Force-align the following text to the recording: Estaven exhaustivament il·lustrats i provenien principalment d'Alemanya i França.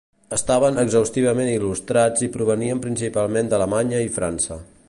Estaven 0.35 0.79
exhaustivament 0.83 1.51
il·lustrats 1.57 2.25
i 2.29 2.33
provenien 2.39 2.83
principalment 2.89 3.53
d'Alemanya 3.53 4.05
i 4.09 4.15
França. 4.21 4.63